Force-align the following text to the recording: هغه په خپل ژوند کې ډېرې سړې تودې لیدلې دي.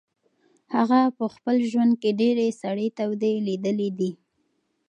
هغه 0.75 0.99
په 1.17 1.25
خپل 1.35 1.55
ژوند 1.71 1.93
کې 2.01 2.11
ډېرې 2.21 2.47
سړې 2.61 2.87
تودې 2.97 3.33
لیدلې 3.47 3.89
دي. 3.99 4.11